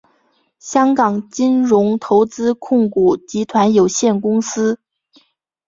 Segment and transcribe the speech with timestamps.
[0.57, 4.79] 香港金融投资控股集团有限公司。